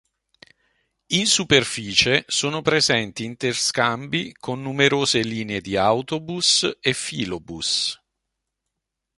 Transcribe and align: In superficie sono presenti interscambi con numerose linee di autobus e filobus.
In 1.09 1.27
superficie 1.27 2.25
sono 2.27 2.63
presenti 2.63 3.23
interscambi 3.23 4.33
con 4.33 4.59
numerose 4.59 5.19
linee 5.21 5.61
di 5.61 5.75
autobus 5.75 6.67
e 6.79 6.91
filobus. 6.95 8.01